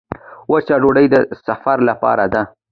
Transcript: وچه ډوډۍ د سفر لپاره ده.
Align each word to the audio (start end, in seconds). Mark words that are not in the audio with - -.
وچه 0.51 0.75
ډوډۍ 0.81 1.07
د 1.13 1.15
سفر 1.45 1.77
لپاره 1.89 2.25
ده. 2.33 2.41